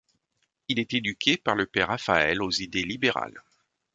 [0.67, 3.43] Il est éduqué par le père Raffaele aux idées libérales.